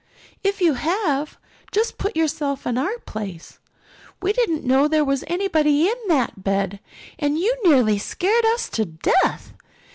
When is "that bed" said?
6.07-6.79